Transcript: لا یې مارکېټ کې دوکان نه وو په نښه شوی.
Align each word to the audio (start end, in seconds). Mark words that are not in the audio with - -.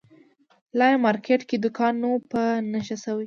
لا 0.77 0.85
یې 0.91 0.97
مارکېټ 1.05 1.41
کې 1.49 1.57
دوکان 1.63 1.93
نه 2.01 2.07
وو 2.09 2.19
په 2.31 2.41
نښه 2.71 2.95
شوی. 3.03 3.19